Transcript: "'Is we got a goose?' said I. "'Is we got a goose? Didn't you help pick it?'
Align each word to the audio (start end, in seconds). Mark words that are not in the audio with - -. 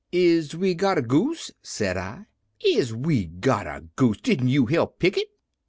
"'Is 0.11 0.55
we 0.55 0.73
got 0.73 0.97
a 0.97 1.03
goose?' 1.03 1.51
said 1.61 1.95
I. 1.95 2.25
"'Is 2.65 2.91
we 2.91 3.25
got 3.27 3.67
a 3.67 3.83
goose? 3.95 4.17
Didn't 4.17 4.47
you 4.47 4.65
help 4.65 4.97
pick 4.97 5.15
it?' 5.15 5.27